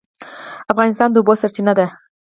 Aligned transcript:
افغانستان 0.71 1.09
د 1.11 1.15
اوبو 1.19 1.33
سرچینه 1.41 1.73
ده 1.79 1.85